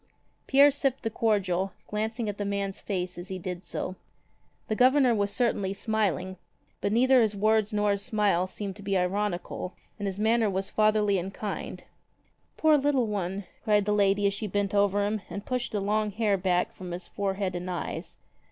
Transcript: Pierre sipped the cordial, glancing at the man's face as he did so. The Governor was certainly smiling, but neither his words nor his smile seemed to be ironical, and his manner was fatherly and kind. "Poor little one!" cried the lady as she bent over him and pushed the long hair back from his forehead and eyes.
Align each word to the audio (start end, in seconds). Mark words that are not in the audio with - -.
Pierre 0.47 0.71
sipped 0.71 1.03
the 1.03 1.11
cordial, 1.11 1.73
glancing 1.87 2.27
at 2.27 2.39
the 2.39 2.43
man's 2.43 2.79
face 2.79 3.19
as 3.19 3.27
he 3.27 3.37
did 3.37 3.63
so. 3.63 3.95
The 4.67 4.75
Governor 4.75 5.13
was 5.13 5.29
certainly 5.31 5.75
smiling, 5.75 6.37
but 6.81 6.91
neither 6.91 7.21
his 7.21 7.35
words 7.35 7.71
nor 7.71 7.91
his 7.91 8.01
smile 8.01 8.47
seemed 8.47 8.75
to 8.77 8.81
be 8.81 8.97
ironical, 8.97 9.75
and 9.99 10.07
his 10.07 10.17
manner 10.17 10.49
was 10.49 10.71
fatherly 10.71 11.19
and 11.19 11.31
kind. 11.31 11.83
"Poor 12.57 12.79
little 12.79 13.05
one!" 13.05 13.43
cried 13.63 13.85
the 13.85 13.93
lady 13.93 14.25
as 14.25 14.33
she 14.33 14.47
bent 14.47 14.73
over 14.73 15.05
him 15.05 15.21
and 15.29 15.45
pushed 15.45 15.71
the 15.71 15.79
long 15.79 16.09
hair 16.09 16.35
back 16.35 16.73
from 16.73 16.89
his 16.89 17.07
forehead 17.07 17.55
and 17.55 17.69
eyes. 17.69 18.17